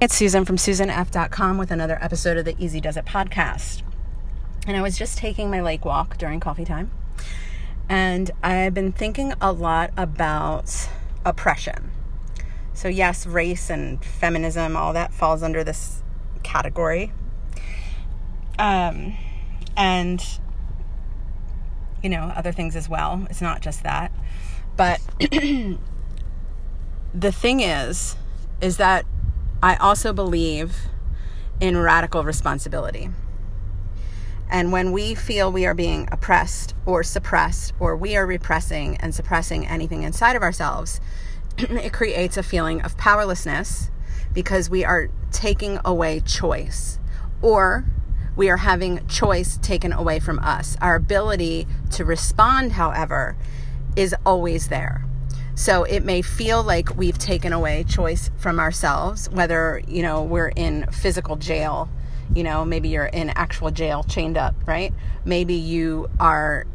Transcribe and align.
It's 0.00 0.14
Susan 0.14 0.46
from 0.46 0.56
SusanF.com 0.56 1.58
with 1.58 1.70
another 1.70 1.98
episode 2.02 2.38
of 2.38 2.46
the 2.46 2.56
Easy 2.58 2.80
Does 2.80 2.96
It 2.96 3.04
podcast. 3.04 3.82
And 4.66 4.74
I 4.74 4.80
was 4.80 4.96
just 4.96 5.18
taking 5.18 5.50
my 5.50 5.60
lake 5.60 5.84
walk 5.84 6.16
during 6.16 6.40
coffee 6.40 6.64
time. 6.64 6.90
And 7.86 8.30
I've 8.42 8.72
been 8.72 8.92
thinking 8.92 9.34
a 9.42 9.52
lot 9.52 9.90
about 9.98 10.88
oppression. 11.26 11.90
So, 12.72 12.88
yes, 12.88 13.26
race 13.26 13.68
and 13.68 14.02
feminism, 14.02 14.74
all 14.74 14.94
that 14.94 15.12
falls 15.12 15.42
under 15.42 15.62
this 15.62 16.02
category. 16.42 17.12
Um, 18.58 19.18
and, 19.76 20.24
you 22.02 22.08
know, 22.08 22.32
other 22.34 22.52
things 22.52 22.74
as 22.74 22.88
well. 22.88 23.26
It's 23.28 23.42
not 23.42 23.60
just 23.60 23.82
that. 23.82 24.12
But 24.78 24.98
the 25.20 25.76
thing 27.32 27.60
is, 27.60 28.16
is 28.62 28.78
that 28.78 29.04
I 29.62 29.76
also 29.76 30.12
believe 30.12 30.88
in 31.60 31.76
radical 31.76 32.24
responsibility. 32.24 33.10
And 34.48 34.72
when 34.72 34.90
we 34.90 35.14
feel 35.14 35.52
we 35.52 35.66
are 35.66 35.74
being 35.74 36.08
oppressed 36.10 36.74
or 36.86 37.02
suppressed, 37.02 37.72
or 37.78 37.96
we 37.96 38.16
are 38.16 38.26
repressing 38.26 38.96
and 38.96 39.14
suppressing 39.14 39.66
anything 39.66 40.02
inside 40.02 40.34
of 40.34 40.42
ourselves, 40.42 41.00
it 41.58 41.92
creates 41.92 42.36
a 42.36 42.42
feeling 42.42 42.80
of 42.80 42.96
powerlessness 42.96 43.90
because 44.32 44.70
we 44.70 44.84
are 44.84 45.08
taking 45.30 45.78
away 45.84 46.20
choice 46.20 46.98
or 47.42 47.84
we 48.34 48.48
are 48.48 48.58
having 48.58 49.06
choice 49.06 49.58
taken 49.58 49.92
away 49.92 50.18
from 50.18 50.38
us. 50.38 50.76
Our 50.80 50.94
ability 50.94 51.66
to 51.92 52.04
respond, 52.04 52.72
however, 52.72 53.36
is 53.94 54.14
always 54.24 54.68
there. 54.68 55.04
So 55.54 55.84
it 55.84 56.04
may 56.04 56.22
feel 56.22 56.62
like 56.62 56.96
we've 56.96 57.18
taken 57.18 57.52
away 57.52 57.84
choice 57.84 58.30
from 58.38 58.58
ourselves, 58.58 59.28
whether, 59.30 59.82
you 59.86 60.02
know, 60.02 60.22
we're 60.22 60.48
in 60.48 60.86
physical 60.90 61.36
jail, 61.36 61.88
you 62.34 62.42
know, 62.42 62.64
maybe 62.64 62.88
you're 62.88 63.06
in 63.06 63.30
actual 63.30 63.70
jail 63.70 64.02
chained 64.04 64.38
up, 64.38 64.54
right? 64.66 64.92
Maybe 65.24 65.54
you 65.54 66.08
are 66.18 66.66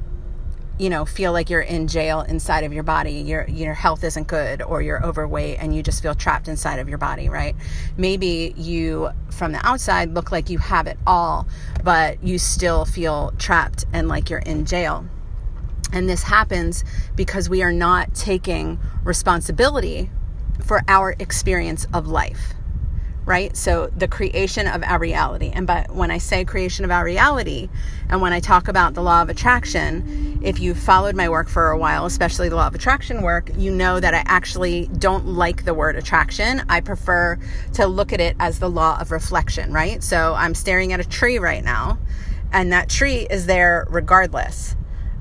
you 0.78 0.90
know 0.90 1.06
feel 1.06 1.32
like 1.32 1.50
you're 1.50 1.62
in 1.62 1.88
jail 1.88 2.22
inside 2.22 2.66
of 2.66 2.74
your 2.74 2.84
body 2.84 3.14
your 3.14 3.48
your 3.48 3.74
health 3.74 4.04
isn't 4.04 4.28
good 4.28 4.62
or 4.62 4.82
you're 4.82 5.04
overweight 5.06 5.58
and 5.60 5.74
you 5.74 5.82
just 5.82 6.02
feel 6.02 6.14
trapped 6.14 6.48
inside 6.48 6.80
of 6.80 6.90
your 6.90 6.98
body 6.98 7.30
right 7.30 7.56
maybe 7.98 8.54
you 8.58 9.10
from 9.30 9.54
the 9.54 9.66
outside 9.66 10.14
look 10.14 10.32
like 10.32 10.50
you 10.50 10.58
have 10.58 10.86
it 10.88 10.98
all 11.08 11.48
but 11.84 12.22
you 12.22 12.38
still 12.38 12.84
feel 12.84 13.32
trapped 13.38 13.86
and 13.94 14.10
like 14.10 14.30
you're 14.30 14.40
in 14.40 14.66
jail 14.66 15.06
and 15.96 16.10
this 16.10 16.24
happens 16.24 16.84
because 17.16 17.50
we 17.50 17.64
are 17.64 17.72
not 17.72 18.14
taking 18.14 18.78
responsibility 19.04 20.10
for 20.64 20.82
our 20.90 21.16
experience 21.20 21.88
of 21.94 22.06
life, 22.08 22.54
right? 23.26 23.56
So, 23.56 23.90
the 23.96 24.08
creation 24.08 24.68
of 24.68 24.84
our 24.84 25.00
reality. 25.00 25.52
And 25.54 25.66
but 25.66 25.96
when 25.96 26.12
I 26.12 26.18
say 26.18 26.44
creation 26.44 26.84
of 26.84 26.92
our 26.92 27.06
reality, 27.06 27.70
and 28.10 28.22
when 28.22 28.34
I 28.34 28.42
talk 28.42 28.68
about 28.68 28.94
the 28.94 29.02
law 29.02 29.22
of 29.22 29.30
attraction, 29.30 30.42
if 30.44 30.60
you've 30.60 30.78
followed 30.78 31.16
my 31.16 31.30
work 31.30 31.48
for 31.48 31.72
a 31.72 31.78
while, 31.78 32.06
especially 32.06 32.50
the 32.50 32.58
law 32.58 32.68
of 32.68 32.76
attraction 32.76 33.22
work, 33.22 33.50
you 33.56 33.72
know 33.72 34.02
that 34.02 34.14
I 34.14 34.24
actually 34.26 34.88
don't 34.98 35.28
like 35.28 35.64
the 35.64 35.74
word 35.74 35.96
attraction. 35.96 36.62
I 36.68 36.82
prefer 36.82 37.40
to 37.74 37.88
look 37.88 38.12
at 38.12 38.20
it 38.20 38.36
as 38.38 38.60
the 38.60 38.70
law 38.70 39.00
of 39.00 39.12
reflection, 39.12 39.72
right? 39.72 40.04
So, 40.04 40.34
I'm 40.34 40.56
staring 40.56 40.92
at 40.92 41.00
a 41.00 41.08
tree 41.08 41.40
right 41.40 41.64
now, 41.64 42.00
and 42.52 42.74
that 42.74 42.90
tree 42.90 43.28
is 43.30 43.46
there 43.46 43.88
regardless 43.90 44.76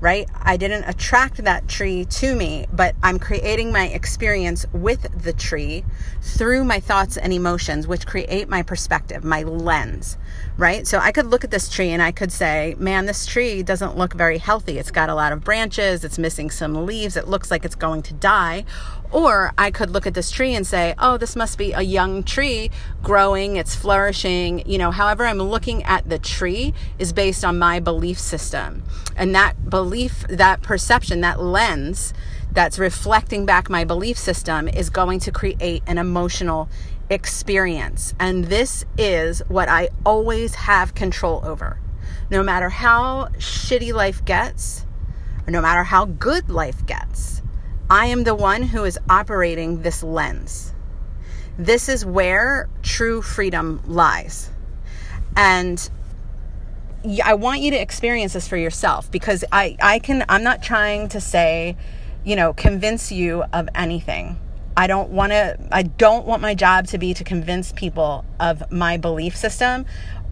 right? 0.05 0.28
I 0.42 0.58
didn't 0.58 0.84
attract 0.84 1.42
that 1.44 1.66
tree 1.66 2.05
to 2.05 2.36
me, 2.36 2.66
but 2.70 2.94
I'm 3.02 3.19
creating 3.19 3.72
my 3.72 3.86
experience 3.86 4.66
with 4.74 5.08
the 5.22 5.33
tree 5.33 5.83
through 6.20 6.64
my 6.64 6.78
thoughts 6.78 7.16
and 7.16 7.33
emotions, 7.33 7.86
which 7.86 8.06
create 8.06 8.46
my 8.46 8.62
perspective, 8.62 9.24
my 9.24 9.44
lens, 9.44 10.19
right? 10.58 10.86
So 10.86 10.98
I 10.98 11.11
could 11.11 11.28
look 11.28 11.42
at 11.42 11.50
this 11.50 11.70
tree 11.70 11.88
and 11.88 12.02
I 12.02 12.12
could 12.12 12.30
say, 12.30 12.77
man, 12.78 13.06
this 13.06 13.24
tree 13.24 13.62
doesn't 13.62 13.96
look 13.96 14.12
very 14.12 14.36
healthy. 14.36 14.77
It's 14.77 14.90
got 14.90 15.08
a 15.08 15.14
lot 15.14 15.33
of 15.33 15.42
branches, 15.42 16.05
it's 16.05 16.18
missing 16.18 16.51
some 16.51 16.84
leaves, 16.84 17.17
it 17.17 17.27
looks 17.27 17.51
like 17.51 17.64
it's 17.64 17.74
going 17.74 18.02
to 18.02 18.12
die. 18.12 18.67
Or 19.14 19.52
I 19.57 19.70
could 19.70 19.91
look 19.91 20.08
at 20.08 20.14
this 20.14 20.33
tree 20.33 20.57
and 20.57 20.67
say, 20.67 20.92
oh, 20.98 21.17
this 21.17 21.36
must 21.36 21.57
be 21.57 21.70
a 21.70 21.83
young 21.83 22.25
tree 22.25 22.73
growing, 23.01 23.55
it's 23.55 23.73
flourishing. 23.73 24.69
You 24.69 24.77
know, 24.77 24.91
however, 24.91 25.25
I'm 25.25 25.39
looking 25.39 25.85
at 25.85 26.08
the 26.08 26.19
tree 26.19 26.75
is 26.98 27.13
based 27.13 27.45
on 27.45 27.57
my 27.57 27.79
belief 27.79 28.19
system. 28.19 28.83
And 29.14 29.33
that 29.33 29.70
belief, 29.70 30.27
that 30.29 30.63
perception, 30.63 31.20
that 31.20 31.41
lens 31.41 32.13
that's 32.51 32.77
reflecting 32.77 33.47
back 33.47 33.70
my 33.70 33.85
belief 33.85 34.19
system 34.19 34.67
is 34.67 34.91
going 34.91 35.20
to 35.20 35.31
create 35.31 35.85
an 35.86 35.98
emotional 35.98 36.69
experience. 37.08 38.14
And 38.19 38.46
this 38.46 38.85
is 38.98 39.42
what 39.46 39.69
I 39.69 39.91
always 40.05 40.57
have 40.57 40.96
control 40.96 41.41
over. 41.45 41.79
No 42.31 42.42
matter 42.42 42.69
how 42.69 43.29
shitty 43.39 43.95
life 43.95 44.25
gets, 44.25 44.86
or 45.46 45.52
no 45.52 45.63
matter 45.63 45.85
how 45.85 46.05
good 46.07 46.51
life 46.51 46.85
gets, 46.85 47.42
I 47.90 48.06
am 48.06 48.24
the 48.24 48.34
one 48.34 48.62
who 48.62 48.84
is 48.84 48.98
operating 49.11 49.83
this 49.83 50.02
lens. 50.02 50.72
This 51.58 51.89
is 51.89 52.05
where 52.05 52.68
true 52.83 53.22
freedom 53.22 53.83
lies. 53.86 54.50
And 55.36 55.90
I 57.22 57.34
want 57.34 57.61
you 57.61 57.70
to 57.72 57.80
experience 57.80 58.33
this 58.33 58.48
for 58.48 58.56
yourself 58.56 59.11
because 59.11 59.45
I, 59.52 59.77
I 59.80 59.98
can, 59.98 60.24
I'm 60.28 60.42
not 60.42 60.62
trying 60.62 61.08
to 61.11 61.20
say, 61.20 61.77
you 62.24 62.36
know, 62.36 62.55
convince 62.55 63.12
you 63.12 63.45
of 63.52 63.68
anything. 63.74 64.39
I 64.77 64.86
don't 64.86 65.11
want 65.11 65.33
to, 65.33 65.58
I 65.70 65.83
don't 65.83 66.27
want 66.27 66.40
my 66.42 66.55
job 66.55 66.86
to 66.89 66.98
be 66.98 67.14
to 67.14 67.22
convince 67.22 67.72
people 67.72 68.24
of 68.40 68.70
my 68.72 68.96
belief 68.96 69.36
system 69.36 69.84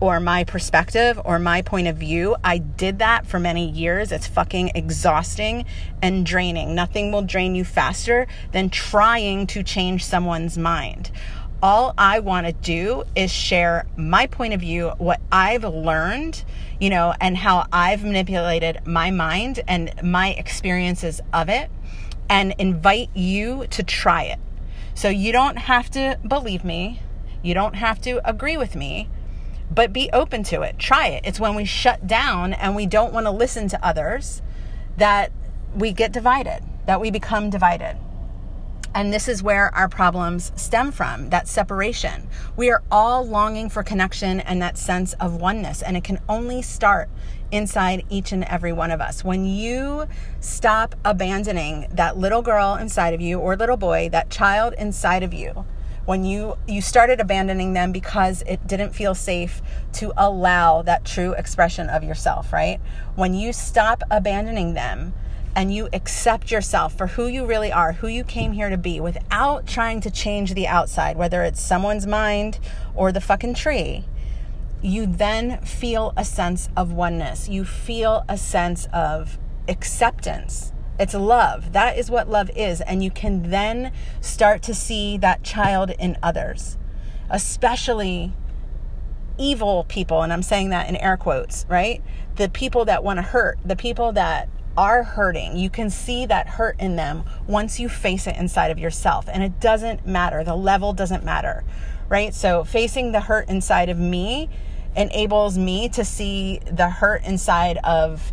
or 0.02 0.18
my 0.18 0.42
perspective 0.42 1.20
or 1.24 1.38
my 1.38 1.62
point 1.62 1.86
of 1.86 1.96
view. 1.96 2.34
I 2.42 2.58
did 2.58 2.98
that 2.98 3.24
for 3.24 3.38
many 3.38 3.70
years. 3.70 4.10
It's 4.10 4.26
fucking 4.26 4.72
exhausting 4.74 5.64
and 6.02 6.26
draining. 6.26 6.74
Nothing 6.74 7.12
will 7.12 7.22
drain 7.22 7.54
you 7.54 7.62
faster 7.64 8.26
than 8.50 8.68
trying 8.68 9.46
to 9.46 9.62
change 9.62 10.04
someone's 10.04 10.58
mind. 10.58 11.12
All 11.62 11.94
I 11.96 12.18
want 12.18 12.48
to 12.48 12.52
do 12.52 13.04
is 13.14 13.30
share 13.30 13.86
my 13.96 14.26
point 14.26 14.54
of 14.54 14.60
view, 14.60 14.88
what 14.98 15.20
I've 15.30 15.62
learned, 15.62 16.42
you 16.80 16.90
know, 16.90 17.14
and 17.20 17.36
how 17.36 17.68
I've 17.72 18.02
manipulated 18.02 18.84
my 18.84 19.12
mind 19.12 19.60
and 19.68 19.94
my 20.02 20.30
experiences 20.30 21.20
of 21.32 21.48
it, 21.48 21.70
and 22.28 22.56
invite 22.58 23.10
you 23.14 23.68
to 23.70 23.84
try 23.84 24.24
it. 24.24 24.40
So 24.94 25.08
you 25.08 25.30
don't 25.30 25.58
have 25.58 25.92
to 25.92 26.18
believe 26.26 26.64
me, 26.64 27.00
you 27.40 27.54
don't 27.54 27.76
have 27.76 28.00
to 28.00 28.20
agree 28.28 28.56
with 28.56 28.74
me 28.74 29.08
but 29.74 29.92
be 29.92 30.10
open 30.12 30.42
to 30.44 30.62
it. 30.62 30.78
Try 30.78 31.08
it. 31.08 31.24
It's 31.24 31.40
when 31.40 31.54
we 31.54 31.64
shut 31.64 32.06
down 32.06 32.52
and 32.52 32.76
we 32.76 32.86
don't 32.86 33.12
want 33.12 33.26
to 33.26 33.30
listen 33.30 33.68
to 33.68 33.84
others 33.84 34.42
that 34.96 35.32
we 35.74 35.92
get 35.92 36.12
divided, 36.12 36.62
that 36.86 37.00
we 37.00 37.10
become 37.10 37.48
divided. 37.48 37.96
And 38.94 39.10
this 39.10 39.26
is 39.26 39.42
where 39.42 39.74
our 39.74 39.88
problems 39.88 40.52
stem 40.54 40.92
from 40.92 41.30
that 41.30 41.48
separation. 41.48 42.28
We 42.56 42.70
are 42.70 42.82
all 42.90 43.26
longing 43.26 43.70
for 43.70 43.82
connection 43.82 44.40
and 44.40 44.60
that 44.60 44.76
sense 44.76 45.14
of 45.14 45.40
oneness, 45.40 45.80
and 45.80 45.96
it 45.96 46.04
can 46.04 46.20
only 46.28 46.60
start 46.60 47.08
inside 47.50 48.04
each 48.10 48.32
and 48.32 48.44
every 48.44 48.72
one 48.72 48.90
of 48.90 49.00
us. 49.00 49.24
When 49.24 49.46
you 49.46 50.06
stop 50.40 50.94
abandoning 51.06 51.86
that 51.90 52.18
little 52.18 52.42
girl 52.42 52.74
inside 52.74 53.14
of 53.14 53.20
you 53.22 53.38
or 53.38 53.56
little 53.56 53.78
boy, 53.78 54.10
that 54.10 54.28
child 54.28 54.74
inside 54.76 55.22
of 55.22 55.32
you, 55.32 55.64
when 56.04 56.24
you 56.24 56.56
you 56.66 56.80
started 56.80 57.20
abandoning 57.20 57.72
them 57.72 57.92
because 57.92 58.42
it 58.46 58.66
didn't 58.66 58.94
feel 58.94 59.14
safe 59.14 59.62
to 59.92 60.12
allow 60.16 60.82
that 60.82 61.04
true 61.04 61.32
expression 61.34 61.88
of 61.88 62.02
yourself 62.02 62.52
right? 62.52 62.80
When 63.14 63.34
you 63.34 63.52
stop 63.52 64.02
abandoning 64.10 64.74
them 64.74 65.14
and 65.54 65.74
you 65.74 65.88
accept 65.92 66.50
yourself 66.50 66.96
for 66.96 67.08
who 67.08 67.26
you 67.26 67.44
really 67.44 67.70
are 67.70 67.92
who 67.92 68.08
you 68.08 68.24
came 68.24 68.52
here 68.52 68.70
to 68.70 68.78
be 68.78 69.00
without 69.00 69.66
trying 69.66 70.00
to 70.00 70.10
change 70.10 70.54
the 70.54 70.66
outside 70.66 71.16
whether 71.16 71.42
it's 71.42 71.60
someone's 71.60 72.06
mind 72.06 72.58
or 72.94 73.12
the 73.12 73.20
fucking 73.20 73.54
tree 73.54 74.04
you 74.82 75.06
then 75.06 75.60
feel 75.60 76.12
a 76.16 76.24
sense 76.24 76.68
of 76.76 76.92
oneness. 76.92 77.48
You 77.48 77.64
feel 77.64 78.24
a 78.28 78.36
sense 78.36 78.88
of 78.92 79.38
acceptance 79.68 80.72
it's 81.02 81.14
love. 81.14 81.72
That 81.72 81.98
is 81.98 82.12
what 82.12 82.30
love 82.30 82.48
is. 82.54 82.80
And 82.80 83.02
you 83.02 83.10
can 83.10 83.50
then 83.50 83.92
start 84.20 84.62
to 84.62 84.72
see 84.72 85.18
that 85.18 85.42
child 85.42 85.90
in 85.98 86.16
others, 86.22 86.78
especially 87.28 88.32
evil 89.36 89.84
people. 89.88 90.22
And 90.22 90.32
I'm 90.32 90.44
saying 90.44 90.70
that 90.70 90.88
in 90.88 90.94
air 90.94 91.16
quotes, 91.16 91.66
right? 91.68 92.00
The 92.36 92.48
people 92.48 92.84
that 92.84 93.02
want 93.02 93.18
to 93.18 93.22
hurt, 93.22 93.58
the 93.64 93.74
people 93.74 94.12
that 94.12 94.48
are 94.76 95.02
hurting. 95.02 95.56
You 95.56 95.68
can 95.68 95.90
see 95.90 96.24
that 96.26 96.46
hurt 96.46 96.78
in 96.78 96.94
them 96.94 97.24
once 97.48 97.80
you 97.80 97.88
face 97.88 98.28
it 98.28 98.36
inside 98.36 98.70
of 98.70 98.78
yourself. 98.78 99.28
And 99.30 99.42
it 99.42 99.58
doesn't 99.58 100.06
matter. 100.06 100.44
The 100.44 100.54
level 100.54 100.92
doesn't 100.92 101.24
matter, 101.24 101.64
right? 102.08 102.32
So 102.32 102.62
facing 102.62 103.10
the 103.10 103.20
hurt 103.20 103.48
inside 103.48 103.88
of 103.88 103.98
me 103.98 104.48
enables 104.94 105.58
me 105.58 105.88
to 105.88 106.04
see 106.04 106.60
the 106.70 106.88
hurt 106.88 107.24
inside 107.24 107.78
of 107.78 108.32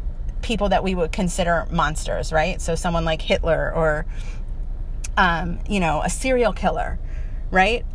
people 0.50 0.70
that 0.70 0.84
we 0.84 0.96
would 0.96 1.12
consider 1.12 1.68
monsters, 1.70 2.34
right? 2.34 2.60
So 2.60 2.74
someone 2.74 3.06
like 3.06 3.22
Hitler 3.22 3.72
or, 3.72 4.08
um, 5.16 5.60
you 5.70 5.80
know, 5.80 6.02
a 6.04 6.10
serial 6.10 6.54
killer, 6.54 6.98
right? 7.52 7.86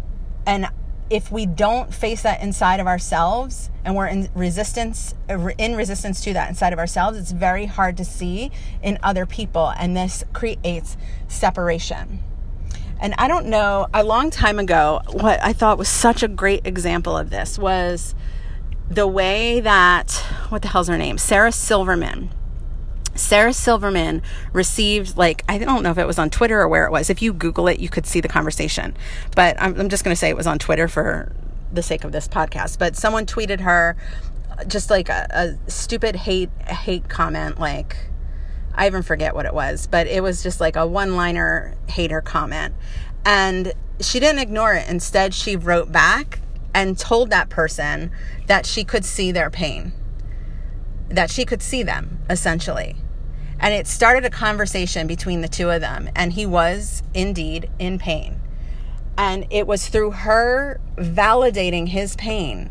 And 0.46 0.68
if 1.10 1.32
we 1.32 1.46
don't 1.46 1.92
face 1.92 2.22
that 2.22 2.40
inside 2.40 2.78
of 2.78 2.86
ourselves 2.86 3.70
and 3.84 3.96
we're 3.96 4.06
in 4.06 4.28
resistance 4.36 5.16
in 5.58 5.74
resistance 5.74 6.20
to 6.20 6.32
that 6.32 6.48
inside 6.48 6.72
of 6.72 6.78
ourselves 6.78 7.18
it's 7.18 7.32
very 7.32 7.66
hard 7.66 7.96
to 7.96 8.04
see 8.04 8.50
in 8.82 8.98
other 9.02 9.26
people 9.26 9.72
and 9.78 9.94
this 9.94 10.24
creates 10.32 10.96
separation 11.28 12.22
and 13.00 13.14
i 13.18 13.28
don't 13.28 13.44
know 13.44 13.86
a 13.92 14.02
long 14.02 14.30
time 14.30 14.58
ago 14.58 14.98
what 15.12 15.38
i 15.44 15.52
thought 15.52 15.76
was 15.76 15.88
such 15.88 16.22
a 16.22 16.28
great 16.28 16.66
example 16.66 17.14
of 17.18 17.28
this 17.28 17.58
was 17.58 18.14
the 18.88 19.06
way 19.06 19.60
that 19.60 20.10
what 20.48 20.62
the 20.62 20.68
hell's 20.68 20.88
her 20.88 20.96
name 20.96 21.18
sarah 21.18 21.52
silverman 21.52 22.30
Sarah 23.14 23.52
Silverman 23.52 24.22
received, 24.52 25.16
like, 25.16 25.44
I 25.48 25.58
don't 25.58 25.82
know 25.82 25.90
if 25.90 25.98
it 25.98 26.06
was 26.06 26.18
on 26.18 26.30
Twitter 26.30 26.60
or 26.60 26.68
where 26.68 26.86
it 26.86 26.90
was. 26.90 27.10
If 27.10 27.22
you 27.22 27.32
Google 27.32 27.68
it, 27.68 27.78
you 27.78 27.88
could 27.88 28.06
see 28.06 28.20
the 28.20 28.28
conversation. 28.28 28.96
But 29.36 29.60
I'm, 29.60 29.78
I'm 29.78 29.88
just 29.88 30.04
going 30.04 30.14
to 30.14 30.18
say 30.18 30.28
it 30.28 30.36
was 30.36 30.46
on 30.46 30.58
Twitter 30.58 30.88
for 30.88 31.32
the 31.72 31.82
sake 31.82 32.04
of 32.04 32.12
this 32.12 32.28
podcast. 32.28 32.78
But 32.78 32.96
someone 32.96 33.26
tweeted 33.26 33.60
her 33.60 33.96
just 34.66 34.90
like 34.90 35.08
a, 35.08 35.26
a 35.30 35.70
stupid 35.70 36.16
hate 36.16 36.50
hate 36.66 37.08
comment, 37.08 37.58
like, 37.58 37.96
I 38.74 38.86
even 38.86 39.02
forget 39.02 39.34
what 39.34 39.46
it 39.46 39.54
was, 39.54 39.86
but 39.86 40.06
it 40.06 40.22
was 40.22 40.42
just 40.42 40.60
like 40.60 40.76
a 40.76 40.86
one 40.86 41.16
liner 41.16 41.74
hater 41.88 42.20
comment. 42.20 42.74
And 43.24 43.72
she 44.00 44.20
didn't 44.20 44.40
ignore 44.40 44.74
it. 44.74 44.88
Instead, 44.88 45.34
she 45.34 45.56
wrote 45.56 45.92
back 45.92 46.40
and 46.74 46.98
told 46.98 47.30
that 47.30 47.48
person 47.48 48.10
that 48.46 48.66
she 48.66 48.84
could 48.84 49.04
see 49.04 49.30
their 49.30 49.48
pain, 49.50 49.92
that 51.08 51.30
she 51.30 51.44
could 51.44 51.62
see 51.62 51.82
them, 51.82 52.20
essentially. 52.28 52.96
And 53.64 53.72
it 53.72 53.86
started 53.86 54.26
a 54.26 54.30
conversation 54.30 55.06
between 55.06 55.40
the 55.40 55.48
two 55.48 55.70
of 55.70 55.80
them. 55.80 56.10
And 56.14 56.34
he 56.34 56.44
was 56.44 57.02
indeed 57.14 57.70
in 57.78 57.98
pain. 57.98 58.38
And 59.16 59.46
it 59.48 59.66
was 59.66 59.88
through 59.88 60.10
her 60.10 60.82
validating 60.98 61.88
his 61.88 62.14
pain 62.16 62.68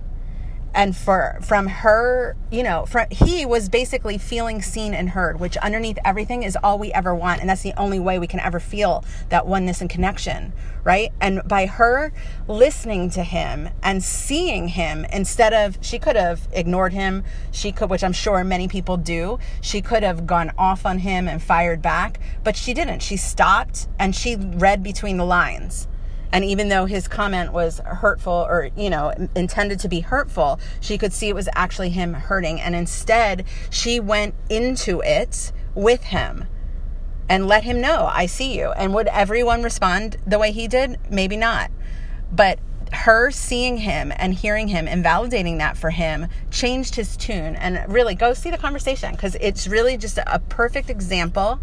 and 0.74 0.96
for 0.96 1.40
from 1.42 1.68
her 1.68 2.36
you 2.52 2.64
know 2.64 2.86
from 2.86 3.06
he 3.12 3.46
was 3.46 3.70
basically 3.70 4.18
feeling 4.18 4.62
seen 4.62 4.94
and 4.94 5.10
heard 5.10 5.40
which 5.40 5.58
underneath 5.58 5.98
everything 6.04 6.44
is 6.44 6.58
all 6.64 6.80
we 6.80 6.92
ever 6.94 7.14
want 7.14 7.42
and 7.42 7.50
that's 7.50 7.64
the 7.64 7.74
only 7.78 8.00
way 8.00 8.20
we 8.20 8.28
can 8.28 8.40
ever 8.40 8.60
feel 8.60 9.04
that 9.30 9.46
oneness 9.46 9.82
and 9.82 9.90
connection 9.90 10.54
right? 10.84 11.12
And 11.22 11.42
by 11.48 11.66
her 11.66 12.12
listening 12.48 13.10
to 13.12 13.24
him 13.24 13.70
and 13.82 14.04
seeing 14.04 14.70
him 14.70 15.06
instead 15.06 15.54
of 15.54 15.78
she 15.82 16.00
could 16.00 16.16
have 16.16 16.48
ignored 16.52 16.94
him. 16.94 17.24
She 17.52 17.72
could 17.72 17.90
which 17.90 18.04
i'm 18.04 18.14
sure 18.14 18.44
many 18.44 18.68
people 18.68 18.98
do. 18.98 19.40
She 19.62 19.82
could 19.82 20.04
have 20.04 20.28
gone 20.28 20.52
off 20.58 20.86
on 20.86 21.00
him 21.00 21.28
and 21.28 21.42
fired 21.42 21.82
back 21.82 22.20
but 22.44 22.56
she 22.56 22.74
didn't. 22.74 23.02
She 23.02 23.18
stopped 23.18 23.88
and 24.00 24.16
she 24.16 24.36
read 24.36 24.84
between 24.84 25.18
the 25.18 25.26
lines 25.26 25.88
and 26.34 26.44
even 26.44 26.68
though 26.68 26.86
his 26.86 27.08
comment 27.08 27.54
was 27.54 27.80
hurtful 27.86 28.34
or, 28.34 28.72
you 28.76 28.90
know, 28.90 29.14
intended 29.36 29.80
to 29.82 29.88
be 29.88 30.00
hurtful, 30.00 30.60
she 30.82 30.98
could 30.98 31.14
see 31.14 31.30
it 31.30 31.36
was 31.36 31.48
actually 31.54 31.92
him 31.92 32.16
hurting. 32.16 32.60
And 32.60 32.76
instead, 32.76 33.46
she 33.70 34.00
went 34.00 34.34
into 34.50 35.00
it 35.02 35.52
with 35.76 36.06
him 36.06 36.48
and 37.30 37.48
let 37.48 37.64
him 37.64 37.80
know, 37.80 38.10
I 38.12 38.26
see 38.26 38.58
you. 38.58 38.72
And 38.72 38.96
would 38.96 39.08
everyone 39.10 39.62
respond 39.62 40.18
the 40.26 40.40
way 40.40 40.52
he 40.52 40.68
did? 40.68 40.98
Maybe 41.08 41.38
not. 41.38 41.70
But 42.32 42.58
her 42.92 43.30
seeing 43.30 43.78
him 43.78 44.12
and 44.16 44.34
hearing 44.34 44.70
him 44.70 44.88
and 44.88 45.06
validating 45.06 45.60
that 45.60 45.78
for 45.78 45.92
him 45.92 46.28
changed 46.50 46.96
his 46.96 47.16
tune. 47.16 47.56
And 47.56 47.86
really, 47.94 48.16
go 48.16 48.34
see 48.34 48.50
the 48.50 48.58
conversation 48.58 49.12
because 49.12 49.36
it's 49.40 49.68
really 49.68 49.98
just 49.98 50.18
a 50.18 50.42
perfect 50.50 50.90
example 50.90 51.60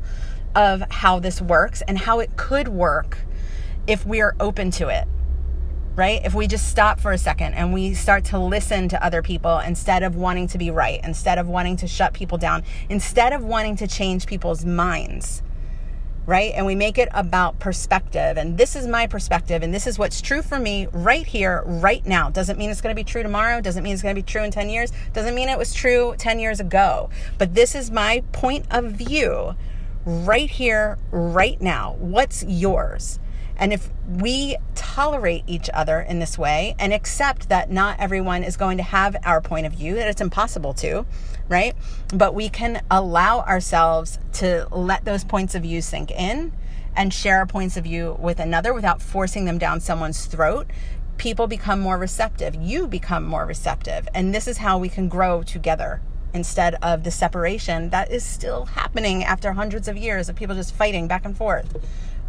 of 0.54 0.84
how 0.90 1.18
this 1.18 1.42
works 1.42 1.82
and 1.82 1.98
how 1.98 2.20
it 2.20 2.36
could 2.36 2.68
work 2.68 3.18
if 3.86 4.06
we 4.06 4.20
are 4.20 4.34
open 4.40 4.70
to 4.72 4.88
it, 4.88 5.06
right? 5.96 6.20
If 6.24 6.34
we 6.34 6.46
just 6.46 6.68
stop 6.68 7.00
for 7.00 7.12
a 7.12 7.18
second 7.18 7.54
and 7.54 7.72
we 7.72 7.94
start 7.94 8.24
to 8.26 8.38
listen 8.38 8.88
to 8.88 9.04
other 9.04 9.22
people 9.22 9.58
instead 9.58 10.02
of 10.02 10.16
wanting 10.16 10.46
to 10.48 10.58
be 10.58 10.70
right, 10.70 11.00
instead 11.04 11.38
of 11.38 11.48
wanting 11.48 11.76
to 11.78 11.86
shut 11.86 12.12
people 12.14 12.38
down, 12.38 12.62
instead 12.88 13.32
of 13.32 13.44
wanting 13.44 13.76
to 13.76 13.86
change 13.86 14.26
people's 14.26 14.64
minds, 14.64 15.42
right? 16.26 16.52
And 16.54 16.64
we 16.64 16.74
make 16.74 16.96
it 16.96 17.08
about 17.12 17.58
perspective. 17.58 18.36
And 18.36 18.56
this 18.56 18.76
is 18.76 18.86
my 18.86 19.06
perspective, 19.06 19.62
and 19.62 19.74
this 19.74 19.86
is 19.86 19.98
what's 19.98 20.20
true 20.20 20.42
for 20.42 20.58
me 20.58 20.86
right 20.92 21.26
here, 21.26 21.62
right 21.66 22.06
now. 22.06 22.30
Doesn't 22.30 22.58
mean 22.58 22.70
it's 22.70 22.80
going 22.80 22.94
to 22.94 23.00
be 23.00 23.04
true 23.04 23.22
tomorrow, 23.22 23.60
doesn't 23.60 23.82
mean 23.82 23.92
it's 23.92 24.02
going 24.02 24.14
to 24.14 24.22
be 24.22 24.26
true 24.26 24.44
in 24.44 24.50
10 24.50 24.70
years, 24.70 24.92
doesn't 25.12 25.34
mean 25.34 25.48
it 25.48 25.58
was 25.58 25.74
true 25.74 26.14
10 26.18 26.38
years 26.38 26.60
ago. 26.60 27.10
But 27.36 27.54
this 27.54 27.74
is 27.74 27.90
my 27.90 28.22
point 28.32 28.66
of 28.70 28.92
view 28.92 29.56
right 30.04 30.50
here, 30.50 30.98
right 31.10 31.60
now. 31.60 31.96
What's 31.98 32.44
yours? 32.44 33.18
And 33.60 33.74
if 33.74 33.90
we 34.08 34.56
tolerate 34.74 35.44
each 35.46 35.68
other 35.74 36.00
in 36.00 36.18
this 36.18 36.38
way 36.38 36.74
and 36.78 36.94
accept 36.94 37.50
that 37.50 37.70
not 37.70 38.00
everyone 38.00 38.42
is 38.42 38.56
going 38.56 38.78
to 38.78 38.82
have 38.82 39.14
our 39.22 39.42
point 39.42 39.66
of 39.66 39.74
view, 39.74 39.94
that 39.96 40.08
it's 40.08 40.22
impossible 40.22 40.72
to, 40.74 41.04
right? 41.46 41.76
But 42.14 42.34
we 42.34 42.48
can 42.48 42.82
allow 42.90 43.40
ourselves 43.40 44.18
to 44.34 44.66
let 44.70 45.04
those 45.04 45.24
points 45.24 45.54
of 45.54 45.62
view 45.62 45.82
sink 45.82 46.10
in 46.10 46.52
and 46.96 47.12
share 47.12 47.36
our 47.36 47.46
points 47.46 47.76
of 47.76 47.84
view 47.84 48.16
with 48.18 48.40
another 48.40 48.72
without 48.72 49.02
forcing 49.02 49.44
them 49.44 49.58
down 49.58 49.78
someone's 49.80 50.24
throat. 50.24 50.66
People 51.18 51.46
become 51.46 51.80
more 51.80 51.98
receptive. 51.98 52.54
You 52.54 52.86
become 52.86 53.24
more 53.24 53.44
receptive. 53.44 54.08
And 54.14 54.34
this 54.34 54.48
is 54.48 54.56
how 54.58 54.78
we 54.78 54.88
can 54.88 55.08
grow 55.08 55.42
together 55.42 56.00
instead 56.32 56.76
of 56.76 57.04
the 57.04 57.10
separation 57.10 57.90
that 57.90 58.10
is 58.10 58.24
still 58.24 58.64
happening 58.64 59.22
after 59.22 59.52
hundreds 59.52 59.88
of 59.88 59.96
years 59.96 60.28
of 60.28 60.36
people 60.36 60.54
just 60.54 60.74
fighting 60.74 61.06
back 61.06 61.24
and 61.24 61.36
forth. 61.36 61.76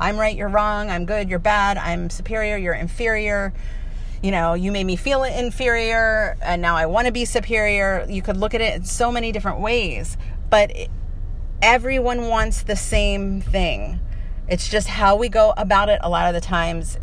I'm 0.02 0.20
right, 0.20 0.36
you're 0.36 0.50
wrong, 0.50 0.90
I'm 0.90 1.06
good, 1.06 1.30
you're 1.30 1.38
bad, 1.38 1.78
I'm 1.78 2.10
superior, 2.10 2.58
you're 2.58 2.74
inferior. 2.74 3.54
You 4.24 4.32
know, 4.32 4.56
you 4.56 4.72
made 4.72 4.86
me 4.86 4.96
feel 4.96 5.24
inferior 5.24 6.38
and 6.42 6.60
now 6.60 6.76
I 6.76 6.88
want 6.88 7.06
to 7.06 7.14
be 7.14 7.24
superior. 7.24 8.06
You 8.10 8.24
could 8.24 8.36
look 8.36 8.56
at 8.56 8.62
it 8.62 8.76
in 8.76 8.84
so 8.84 9.12
many 9.12 9.32
different 9.32 9.60
ways, 9.60 10.18
but 10.50 10.72
everyone 11.62 12.28
wants 12.28 12.64
the 12.64 12.76
same 12.76 13.42
thing. 13.42 14.00
It's 14.48 14.68
just 14.68 14.88
how 14.88 15.16
we 15.16 15.30
go 15.30 15.54
about 15.56 15.88
it 15.90 16.00
a 16.02 16.10
lot 16.10 16.28
of 16.28 16.34
the 16.34 16.42
times 16.42 16.98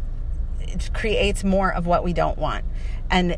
it 0.61 0.91
creates 0.93 1.45
more 1.45 1.73
of 1.73 1.87
what 1.87 2.03
we 2.03 2.13
don't 2.13 2.37
want. 2.37 2.65
And 3.11 3.37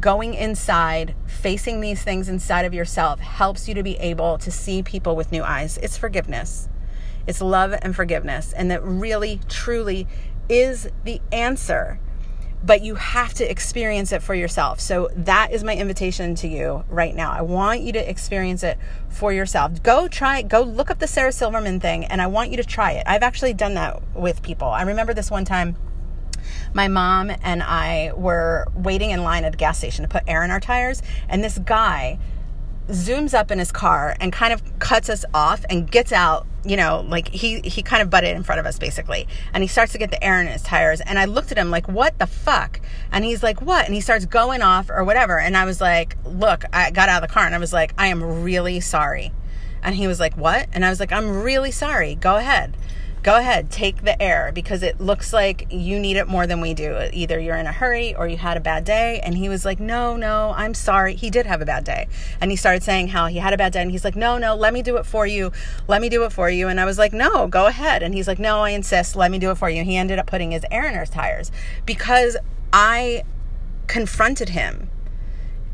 going 0.00 0.34
inside, 0.34 1.14
facing 1.26 1.80
these 1.80 2.02
things 2.02 2.28
inside 2.28 2.64
of 2.64 2.74
yourself 2.74 3.20
helps 3.20 3.68
you 3.68 3.74
to 3.74 3.82
be 3.84 3.96
able 3.98 4.38
to 4.38 4.50
see 4.50 4.82
people 4.82 5.14
with 5.14 5.30
new 5.30 5.44
eyes. 5.44 5.78
It's 5.78 5.96
forgiveness. 5.96 6.68
It's 7.28 7.42
love 7.42 7.74
and 7.82 7.94
forgiveness. 7.94 8.54
And 8.54 8.70
that 8.70 8.82
really, 8.82 9.40
truly 9.48 10.08
is 10.48 10.88
the 11.04 11.20
answer. 11.30 12.00
But 12.64 12.82
you 12.82 12.96
have 12.96 13.34
to 13.34 13.48
experience 13.48 14.10
it 14.12 14.22
for 14.22 14.34
yourself. 14.34 14.80
So 14.80 15.10
that 15.14 15.52
is 15.52 15.62
my 15.62 15.76
invitation 15.76 16.34
to 16.36 16.48
you 16.48 16.84
right 16.88 17.14
now. 17.14 17.30
I 17.30 17.42
want 17.42 17.82
you 17.82 17.92
to 17.92 18.10
experience 18.10 18.64
it 18.64 18.78
for 19.10 19.32
yourself. 19.32 19.82
Go 19.82 20.08
try, 20.08 20.38
it. 20.38 20.48
go 20.48 20.62
look 20.62 20.90
up 20.90 20.98
the 20.98 21.06
Sarah 21.06 21.30
Silverman 21.30 21.78
thing, 21.78 22.06
and 22.06 22.20
I 22.20 22.26
want 22.26 22.50
you 22.50 22.56
to 22.56 22.64
try 22.64 22.92
it. 22.92 23.04
I've 23.06 23.22
actually 23.22 23.52
done 23.52 23.74
that 23.74 24.02
with 24.16 24.42
people. 24.42 24.66
I 24.66 24.82
remember 24.82 25.14
this 25.14 25.30
one 25.30 25.44
time 25.44 25.76
my 26.72 26.88
mom 26.88 27.30
and 27.42 27.62
I 27.62 28.12
were 28.16 28.66
waiting 28.74 29.10
in 29.10 29.22
line 29.22 29.44
at 29.44 29.54
a 29.54 29.56
gas 29.56 29.78
station 29.78 30.02
to 30.02 30.08
put 30.08 30.22
air 30.26 30.42
in 30.42 30.50
our 30.50 30.60
tires, 30.60 31.02
and 31.28 31.44
this 31.44 31.58
guy 31.58 32.18
zooms 32.88 33.34
up 33.34 33.50
in 33.50 33.58
his 33.58 33.70
car 33.70 34.16
and 34.20 34.32
kind 34.32 34.52
of 34.52 34.62
cuts 34.78 35.10
us 35.10 35.24
off 35.34 35.64
and 35.68 35.90
gets 35.90 36.12
out 36.12 36.46
you 36.64 36.76
know 36.76 37.04
like 37.08 37.28
he 37.28 37.60
he 37.60 37.82
kind 37.82 38.02
of 38.02 38.10
butted 38.10 38.36
in 38.36 38.42
front 38.42 38.58
of 38.58 38.66
us 38.66 38.78
basically. 38.78 39.28
And 39.52 39.62
he 39.62 39.68
starts 39.68 39.92
to 39.92 39.98
get 39.98 40.10
the 40.10 40.22
air 40.22 40.40
in 40.40 40.46
his 40.46 40.62
tires. 40.62 41.00
And 41.00 41.18
i 41.18 41.24
looked 41.24 41.52
at 41.52 41.58
him 41.58 41.70
like 41.70 41.88
what 41.88 42.18
the 42.18 42.26
fuck? 42.26 42.80
And 43.12 43.24
he's 43.24 43.42
like 43.42 43.60
what? 43.60 43.84
And 43.84 43.94
he 43.94 44.00
starts 44.00 44.24
going 44.26 44.62
off 44.62 44.90
or 44.90 45.04
whatever. 45.04 45.38
And 45.38 45.56
i 45.56 45.64
was 45.64 45.80
like 45.80 46.16
look 46.24 46.64
i 46.72 46.90
got 46.90 47.08
out 47.08 47.22
of 47.22 47.28
the 47.28 47.32
car 47.32 47.44
and 47.44 47.54
i 47.54 47.58
was 47.58 47.72
like 47.72 47.92
i 47.98 48.08
am 48.08 48.42
really 48.42 48.80
sorry. 48.80 49.32
And 49.82 49.94
he 49.94 50.06
was 50.06 50.18
like 50.18 50.36
what? 50.36 50.68
And 50.72 50.84
i 50.84 50.90
was 50.90 51.00
like 51.00 51.12
i'm 51.12 51.42
really 51.42 51.70
sorry. 51.70 52.14
Go 52.14 52.36
ahead 52.36 52.76
go 53.22 53.36
ahead, 53.36 53.70
take 53.70 54.04
the 54.04 54.20
air 54.22 54.52
because 54.54 54.82
it 54.82 55.00
looks 55.00 55.32
like 55.32 55.66
you 55.70 55.98
need 55.98 56.16
it 56.16 56.28
more 56.28 56.46
than 56.46 56.60
we 56.60 56.74
do. 56.74 57.08
Either 57.12 57.38
you're 57.38 57.56
in 57.56 57.66
a 57.66 57.72
hurry 57.72 58.14
or 58.14 58.28
you 58.28 58.36
had 58.36 58.56
a 58.56 58.60
bad 58.60 58.84
day. 58.84 59.20
And 59.22 59.36
he 59.36 59.48
was 59.48 59.64
like, 59.64 59.80
No, 59.80 60.16
no, 60.16 60.52
I'm 60.56 60.74
sorry. 60.74 61.14
He 61.14 61.30
did 61.30 61.46
have 61.46 61.60
a 61.60 61.66
bad 61.66 61.84
day. 61.84 62.08
And 62.40 62.50
he 62.50 62.56
started 62.56 62.82
saying 62.82 63.08
how 63.08 63.26
he 63.26 63.38
had 63.38 63.52
a 63.52 63.56
bad 63.56 63.72
day. 63.72 63.82
And 63.82 63.90
he's 63.90 64.04
like, 64.04 64.16
No, 64.16 64.38
no, 64.38 64.54
let 64.54 64.72
me 64.72 64.82
do 64.82 64.96
it 64.96 65.06
for 65.06 65.26
you. 65.26 65.52
Let 65.86 66.00
me 66.00 66.08
do 66.08 66.24
it 66.24 66.32
for 66.32 66.48
you. 66.48 66.68
And 66.68 66.80
I 66.80 66.84
was 66.84 66.98
like, 66.98 67.12
No, 67.12 67.46
go 67.48 67.66
ahead. 67.66 68.02
And 68.02 68.14
he's 68.14 68.28
like, 68.28 68.38
No, 68.38 68.60
I 68.60 68.70
insist. 68.70 69.16
Let 69.16 69.30
me 69.30 69.38
do 69.38 69.50
it 69.50 69.58
for 69.58 69.68
you. 69.68 69.84
He 69.84 69.96
ended 69.96 70.18
up 70.18 70.26
putting 70.26 70.52
his 70.52 70.64
air 70.70 70.86
in 70.86 70.98
his 70.98 71.10
tires 71.10 71.50
because 71.84 72.36
I 72.72 73.24
confronted 73.86 74.50
him 74.50 74.90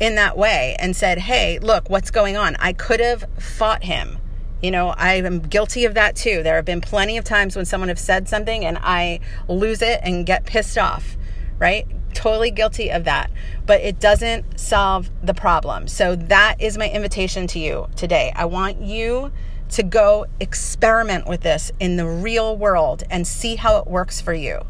in 0.01 0.15
that 0.17 0.37
way 0.37 0.77
and 0.79 0.97
said, 0.97 1.19
Hey, 1.19 1.59
look, 1.59 1.91
what's 1.91 2.11
going 2.11 2.37
on? 2.37 2.57
I 2.57 2.73
could 2.73 3.01
have 3.01 3.25
fought 3.39 3.85
him. 3.85 4.19
You 4.65 4.71
know, 4.71 4.95
I 4.97 5.17
am 5.17 5.41
guilty 5.41 5.85
of 5.85 5.93
that 5.93 6.17
too. 6.17 6.43
There 6.43 6.57
have 6.57 6.65
been 6.65 6.81
plenty 6.81 7.19
of 7.19 7.25
times 7.25 7.55
when 7.55 7.67
someone 7.67 7.91
has 7.91 8.01
said 8.01 8.31
something 8.31 8.65
and 8.65 8.79
I 8.81 9.21
lose 9.47 9.83
it 9.83 10.01
and 10.03 10.25
get 10.25 10.47
pissed 10.47 10.79
off, 10.79 11.19
right? 11.59 11.87
Totally 12.15 12.51
guilty 12.51 12.91
of 12.91 13.05
that. 13.05 13.31
But 13.67 13.83
it 13.83 14.01
doesn't 14.01 14.59
solve 14.59 15.11
the 15.23 15.35
problem. 15.35 15.87
So 15.87 16.17
that 16.17 16.57
is 16.63 16.79
my 16.79 16.89
invitation 16.89 17.47
to 17.49 17.59
you 17.59 17.89
today. 17.95 18.33
I 18.35 18.47
want 18.47 18.81
you 18.81 19.33
to 19.69 19.83
go 19.83 20.25
experiment 20.41 21.27
with 21.27 21.43
this 21.43 21.71
in 21.79 21.97
the 21.97 22.07
real 22.07 22.57
world 22.57 23.03
and 23.11 23.27
see 23.27 23.57
how 23.57 23.77
it 23.77 23.87
works 23.87 24.23
for 24.23 24.33
you. 24.33 24.63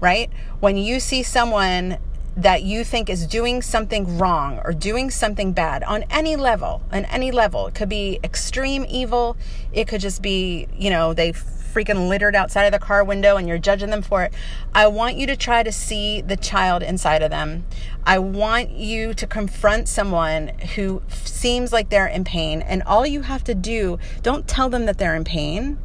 Right? 0.00 0.30
When 0.60 0.78
you 0.78 0.98
see 0.98 1.22
someone 1.22 1.98
that 2.36 2.62
you 2.62 2.84
think 2.84 3.10
is 3.10 3.26
doing 3.26 3.60
something 3.60 4.18
wrong 4.18 4.60
or 4.64 4.72
doing 4.72 5.10
something 5.10 5.52
bad 5.52 5.82
on 5.82 6.04
any 6.10 6.36
level, 6.36 6.82
on 6.92 7.04
any 7.06 7.30
level. 7.30 7.66
It 7.66 7.74
could 7.74 7.88
be 7.88 8.20
extreme 8.22 8.86
evil. 8.88 9.36
It 9.72 9.88
could 9.88 10.00
just 10.00 10.22
be, 10.22 10.68
you 10.76 10.90
know, 10.90 11.12
they 11.12 11.32
freaking 11.32 12.08
littered 12.08 12.34
outside 12.34 12.64
of 12.64 12.72
the 12.72 12.78
car 12.78 13.04
window 13.04 13.36
and 13.36 13.46
you're 13.46 13.58
judging 13.58 13.90
them 13.90 14.02
for 14.02 14.24
it. 14.24 14.32
I 14.74 14.86
want 14.88 15.16
you 15.16 15.26
to 15.26 15.36
try 15.36 15.62
to 15.62 15.72
see 15.72 16.20
the 16.20 16.36
child 16.36 16.82
inside 16.82 17.22
of 17.22 17.30
them. 17.30 17.64
I 18.04 18.18
want 18.18 18.70
you 18.70 19.14
to 19.14 19.26
confront 19.26 19.88
someone 19.88 20.48
who 20.74 21.02
seems 21.08 21.72
like 21.72 21.90
they're 21.90 22.06
in 22.06 22.24
pain. 22.24 22.62
And 22.62 22.82
all 22.84 23.06
you 23.06 23.22
have 23.22 23.44
to 23.44 23.54
do, 23.54 23.98
don't 24.22 24.48
tell 24.48 24.68
them 24.68 24.86
that 24.86 24.98
they're 24.98 25.14
in 25.14 25.24
pain. 25.24 25.78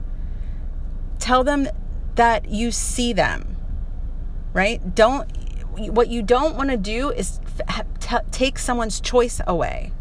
Tell 1.19 1.43
them 1.43 1.67
that 2.15 2.49
you 2.49 2.71
see 2.71 3.13
them, 3.13 3.57
right? 4.53 4.95
Don't, 4.95 5.29
what 5.77 6.07
you 6.07 6.21
don't 6.21 6.55
want 6.55 6.69
to 6.69 6.77
do 6.77 7.11
is 7.11 7.39
take 8.31 8.59
someone's 8.59 8.99
choice 8.99 9.41
away. 9.47 9.91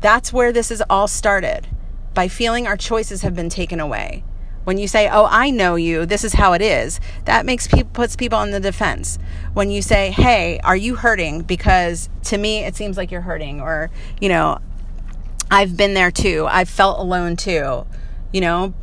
That's 0.00 0.32
where 0.32 0.52
this 0.52 0.70
is 0.70 0.82
all 0.88 1.08
started 1.08 1.68
by 2.14 2.28
feeling 2.28 2.66
our 2.66 2.76
choices 2.76 3.22
have 3.22 3.34
been 3.34 3.48
taken 3.48 3.80
away. 3.80 4.24
When 4.64 4.78
you 4.78 4.88
say, 4.88 5.08
"Oh, 5.08 5.28
I 5.30 5.50
know 5.50 5.76
you. 5.76 6.06
This 6.06 6.24
is 6.24 6.34
how 6.34 6.52
it 6.52 6.60
is," 6.62 6.98
that 7.24 7.46
makes 7.46 7.68
people 7.68 7.90
puts 7.92 8.16
people 8.16 8.38
on 8.38 8.50
the 8.50 8.58
defense. 8.58 9.18
When 9.54 9.70
you 9.70 9.80
say, 9.80 10.10
"Hey, 10.10 10.58
are 10.64 10.76
you 10.76 10.96
hurting?" 10.96 11.42
Because 11.42 12.08
to 12.24 12.36
me, 12.36 12.64
it 12.64 12.74
seems 12.74 12.96
like 12.96 13.10
you're 13.12 13.20
hurting, 13.20 13.60
or 13.60 13.90
you 14.20 14.28
know, 14.28 14.58
I've 15.50 15.76
been 15.76 15.94
there 15.94 16.10
too. 16.10 16.48
I've 16.50 16.68
felt 16.68 16.98
alone 16.98 17.36
too. 17.36 17.86
You 18.32 18.40
know, 18.40 18.74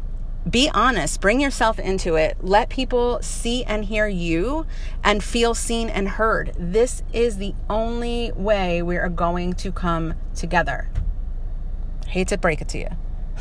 be 0.50 0.70
honest, 0.74 1.22
bring 1.22 1.40
yourself 1.40 1.80
into 1.80 2.16
it. 2.16 2.38
Let 2.42 2.70
people 2.70 3.20
see 3.22 3.64
and 3.64 3.86
hear 3.86 4.08
you 4.08 4.66
and 5.04 5.24
feel 5.24 5.54
seen 5.54 5.90
and 5.90 6.10
heard. 6.10 6.54
This 6.58 7.02
is 7.14 7.38
the 7.38 7.56
only 7.70 8.32
way 8.34 8.82
we 8.82 8.98
are 8.98 9.10
going 9.10 9.54
to 9.54 9.72
come 9.72 10.16
together. 10.36 10.90
Hate 12.08 12.28
to 12.30 12.38
break 12.38 12.62
it 12.62 12.68
to 12.70 12.78
you. 12.78 12.90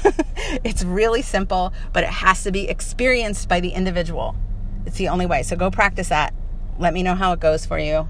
it's 0.65 0.85
really 0.85 1.23
simple, 1.23 1.73
but 1.93 2.05
it 2.05 2.11
has 2.11 2.45
to 2.45 2.53
be 2.53 2.69
experienced 2.69 3.49
by 3.49 3.61
the 3.61 3.71
individual. 3.71 4.37
It's 4.87 4.97
the 4.97 5.09
only 5.09 5.27
way. 5.27 5.43
So 5.43 5.57
go 5.57 5.71
practice 5.71 6.09
that. 6.09 6.33
Let 6.79 6.95
me 6.95 7.03
know 7.03 7.15
how 7.15 7.33
it 7.33 7.41
goes 7.41 7.67
for 7.67 7.79
you. 7.79 8.09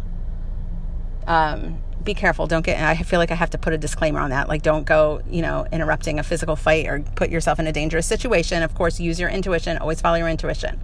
Um, 1.26 1.82
be 2.04 2.14
careful. 2.14 2.46
Don't 2.46 2.64
get, 2.64 2.80
I 2.82 3.02
feel 3.02 3.18
like 3.18 3.30
I 3.30 3.34
have 3.34 3.50
to 3.50 3.58
put 3.58 3.72
a 3.72 3.78
disclaimer 3.78 4.20
on 4.20 4.30
that. 4.30 4.48
Like, 4.48 4.62
don't 4.62 4.84
go, 4.84 5.22
you 5.28 5.42
know, 5.42 5.66
interrupting 5.72 6.18
a 6.18 6.22
physical 6.22 6.56
fight 6.56 6.86
or 6.86 7.00
put 7.14 7.30
yourself 7.30 7.58
in 7.58 7.66
a 7.66 7.72
dangerous 7.72 8.06
situation. 8.06 8.62
Of 8.62 8.74
course, 8.74 9.00
use 9.00 9.20
your 9.20 9.30
intuition. 9.30 9.78
Always 9.78 10.00
follow 10.00 10.16
your 10.16 10.28
intuition. 10.28 10.80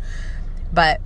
But 0.72 1.00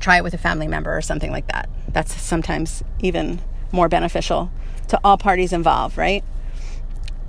try 0.00 0.18
it 0.18 0.24
with 0.24 0.34
a 0.34 0.38
family 0.38 0.68
member 0.68 0.96
or 0.96 1.02
something 1.02 1.30
like 1.30 1.46
that. 1.48 1.68
That's 1.88 2.20
sometimes 2.20 2.82
even 3.00 3.40
more 3.70 3.88
beneficial 3.88 4.50
to 4.88 5.00
all 5.04 5.16
parties 5.16 5.52
involved, 5.52 5.96
right? 5.96 6.24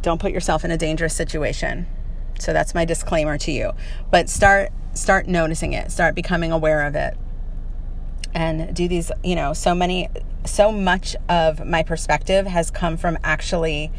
don't 0.03 0.21
put 0.21 0.31
yourself 0.31 0.63
in 0.63 0.69
a 0.69 0.77
dangerous 0.77 1.15
situation. 1.15 1.87
So 2.39 2.53
that's 2.53 2.75
my 2.75 2.85
disclaimer 2.85 3.37
to 3.39 3.51
you. 3.51 3.71
But 4.11 4.29
start 4.29 4.71
start 4.93 5.27
noticing 5.27 5.73
it. 5.73 5.91
Start 5.91 6.13
becoming 6.13 6.51
aware 6.51 6.85
of 6.85 6.93
it. 6.93 7.17
And 8.35 8.75
do 8.75 8.87
these, 8.87 9.11
you 9.23 9.35
know, 9.35 9.53
so 9.53 9.73
many 9.73 10.09
so 10.45 10.71
much 10.71 11.15
of 11.29 11.65
my 11.65 11.83
perspective 11.83 12.47
has 12.47 12.71
come 12.71 12.97
from 12.97 13.17
actually 13.23 13.91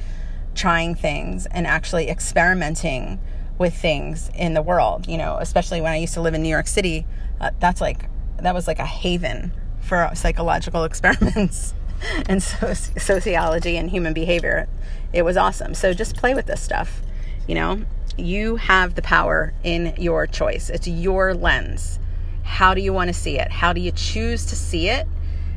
trying 0.55 0.95
things 0.95 1.47
and 1.47 1.67
actually 1.67 2.09
experimenting 2.09 3.21
with 3.59 3.75
things 3.75 4.31
in 4.35 4.55
the 4.55 4.63
world, 4.63 5.07
you 5.07 5.17
know, 5.17 5.39
especially 5.41 5.81
when 5.81 5.93
I 5.93 5.97
used 5.97 6.15
to 6.15 6.21
live 6.21 6.35
in 6.35 6.43
New 6.43 6.49
York 6.49 6.67
City. 6.67 7.07
Uh, 7.41 7.51
that's 7.61 7.81
like 7.81 8.09
that 8.39 8.55
was 8.55 8.67
like 8.67 8.79
a 8.79 8.87
haven 8.87 9.53
for 9.81 10.11
psychological 10.15 10.85
experiments 10.91 11.75
and 12.27 12.43
so- 12.43 12.75
sociology 12.75 13.77
and 13.77 13.91
human 13.91 14.13
behavior. 14.13 14.69
It 15.13 15.23
was 15.23 15.37
awesome. 15.37 15.75
So 15.75 15.93
just 15.93 16.17
play 16.17 16.35
with 16.35 16.47
this 16.47 16.61
stuff. 16.61 17.03
You 17.47 17.55
know, 17.55 17.85
you 18.17 18.57
have 18.57 18.95
the 18.95 19.03
power 19.03 19.53
in 19.63 19.95
your 19.99 20.27
choice, 20.27 20.71
it's 20.71 20.89
your 20.89 21.35
lens. 21.35 21.99
How 22.43 22.75
do 22.75 22.81
you 22.81 22.93
want 22.93 23.09
to 23.09 23.15
see 23.15 23.39
it? 23.39 23.51
How 23.51 23.73
do 23.73 23.81
you 23.81 23.91
choose 23.91 24.45
to 24.47 24.57
see 24.57 24.89
it? 24.89 25.07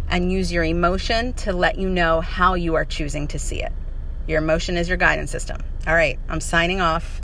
And 0.09 0.31
use 0.31 0.51
your 0.51 0.63
emotion 0.63 1.33
to 1.33 1.53
let 1.53 1.77
you 1.77 1.89
know 1.89 2.21
how 2.21 2.53
you 2.53 2.75
are 2.75 2.85
choosing 2.85 3.27
to 3.27 3.39
see 3.39 3.61
it. 3.61 3.73
Your 4.27 4.39
emotion 4.39 4.77
is 4.77 4.87
your 4.87 4.97
guidance 4.97 5.31
system. 5.31 5.61
All 5.85 5.95
right, 5.95 6.19
I'm 6.29 6.41
signing 6.41 6.81
off. 6.81 7.21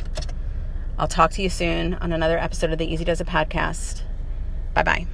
I'll 0.98 1.08
talk 1.08 1.32
to 1.32 1.42
you 1.42 1.50
soon 1.50 1.96
on 1.96 2.12
another 2.12 2.38
episode 2.38 2.72
of 2.72 2.78
the 2.78 2.86
Easy 2.86 3.04
Does 3.04 3.20
It 3.22 3.28
podcast. 3.28 4.04
Bye 4.74 4.84
bye. 4.84 5.08